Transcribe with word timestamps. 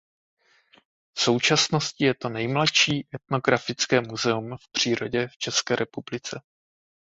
V 1.17 1.21
současnosti 1.21 2.05
je 2.05 2.13
to 2.13 2.29
nejmladší 2.29 3.07
etnografické 3.15 4.01
muzeum 4.01 4.57
v 4.57 4.71
přírodě 4.71 5.27
v 5.27 5.37
České 5.37 5.75
republice. 5.75 6.41